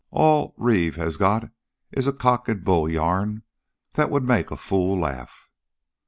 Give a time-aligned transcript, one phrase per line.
[0.09, 1.51] All Reeve has got
[1.91, 3.43] is a cock and bull yarn
[3.93, 5.47] that would make a fool laugh!"